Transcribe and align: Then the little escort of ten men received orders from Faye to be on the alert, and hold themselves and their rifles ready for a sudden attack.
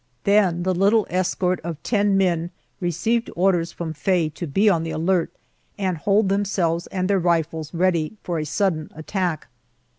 Then 0.23 0.63
the 0.63 0.73
little 0.73 1.05
escort 1.11 1.59
of 1.59 1.77
ten 1.83 2.17
men 2.17 2.49
received 2.79 3.29
orders 3.35 3.71
from 3.71 3.93
Faye 3.93 4.29
to 4.29 4.47
be 4.47 4.67
on 4.67 4.81
the 4.81 4.89
alert, 4.89 5.31
and 5.77 5.95
hold 5.95 6.27
themselves 6.27 6.87
and 6.87 7.07
their 7.07 7.19
rifles 7.19 7.71
ready 7.71 8.13
for 8.23 8.39
a 8.39 8.43
sudden 8.45 8.89
attack. 8.95 9.47